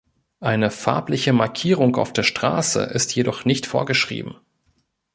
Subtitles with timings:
[0.39, 4.35] Eine farbliche Markierung auf der Straße ist jedoch nicht vorgeschrieben.